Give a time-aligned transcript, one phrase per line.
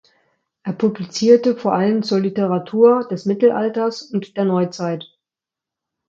[0.63, 5.05] Er publizierte vor allem zur Literatur des Mittelalters und der Neuzeit.